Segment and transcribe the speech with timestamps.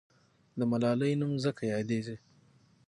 [0.57, 2.15] د ملالۍ نوم ځکه یاديږي.